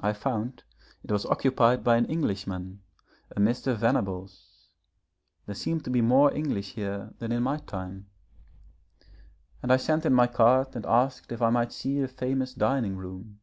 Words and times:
I 0.00 0.14
found 0.14 0.64
it 1.02 1.12
was 1.12 1.26
occupied 1.26 1.84
by 1.84 1.98
an 1.98 2.06
Englishman, 2.06 2.80
a 3.30 3.38
Mr. 3.40 3.76
Venables 3.76 4.70
there 5.44 5.54
seem 5.54 5.82
to 5.82 5.90
be 5.90 6.00
more 6.00 6.32
English 6.32 6.72
here 6.76 7.12
than 7.18 7.30
in 7.30 7.42
my 7.42 7.58
time 7.58 8.08
and 9.62 9.70
I 9.70 9.76
sent 9.76 10.06
in 10.06 10.14
my 10.14 10.28
card 10.28 10.74
and 10.74 10.86
asked 10.86 11.30
if 11.30 11.42
I 11.42 11.50
might 11.50 11.74
see 11.74 12.00
the 12.00 12.08
famous 12.08 12.54
dining 12.54 12.96
room. 12.96 13.40